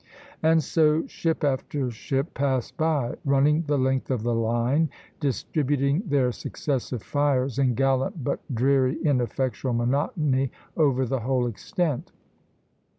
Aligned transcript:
And 0.41 0.63
so 0.63 1.05
ship 1.05 1.43
after 1.43 1.91
ship 1.91 2.33
passed 2.33 2.75
by, 2.75 3.13
running 3.23 3.65
the 3.67 3.77
length 3.77 4.09
of 4.09 4.23
the 4.23 4.33
line 4.33 4.87
(Plate 4.87 4.87
XVIII., 4.87 4.89
B, 4.89 5.13
B), 5.13 5.17
distributing 5.27 6.03
their 6.07 6.31
successive 6.31 7.03
fires 7.03 7.59
in 7.59 7.75
gallant 7.75 8.23
but 8.23 8.39
dreary, 8.51 8.97
ineffectual 9.05 9.73
monotony 9.73 10.51
over 10.75 11.05
the 11.05 11.19
whole 11.19 11.45
extent. 11.45 12.11